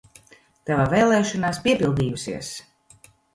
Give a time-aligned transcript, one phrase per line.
[0.69, 2.51] Tava vēlēšanās piepildījusies!